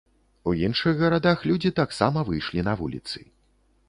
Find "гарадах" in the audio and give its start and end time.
1.03-1.43